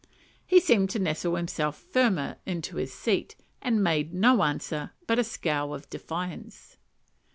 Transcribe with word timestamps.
He 0.47 0.59
seemed 0.59 0.89
to 0.89 0.97
nestle 0.99 1.35
himself 1.35 1.77
firmer 1.77 2.37
in 2.47 2.63
his 2.63 2.91
seat, 2.91 3.35
and 3.61 3.83
made 3.83 4.15
no 4.15 4.41
answer 4.41 4.93
but 5.05 5.19
a 5.19 5.23
scowl 5.23 5.75
of 5.75 5.87
defiance. 5.91 6.77